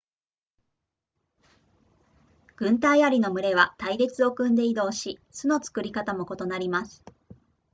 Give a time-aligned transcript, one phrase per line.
[2.55, 7.03] 軍隊アリの群れは隊列を組んで移動し巣の作り方も異なります